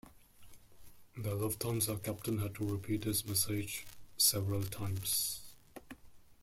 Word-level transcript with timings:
The 1.15 1.29
Lufthansa 1.35 2.01
captain 2.01 2.39
had 2.39 2.55
to 2.55 2.65
repeat 2.65 3.03
his 3.03 3.23
message 3.23 3.85
several 4.17 4.63
times. 4.63 5.43